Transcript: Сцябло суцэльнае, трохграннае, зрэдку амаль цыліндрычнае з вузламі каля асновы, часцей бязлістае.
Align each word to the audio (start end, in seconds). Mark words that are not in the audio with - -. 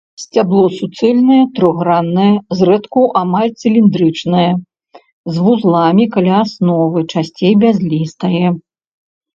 Сцябло 0.21 0.61
суцэльнае, 0.77 1.41
трохграннае, 1.59 2.29
зрэдку 2.61 3.01
амаль 3.23 3.51
цыліндрычнае 3.61 4.49
з 5.37 5.47
вузламі 5.47 6.03
каля 6.17 6.35
асновы, 6.43 6.99
часцей 7.17 7.53
бязлістае. 7.65 8.47